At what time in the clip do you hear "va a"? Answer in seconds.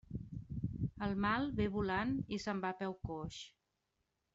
2.67-2.83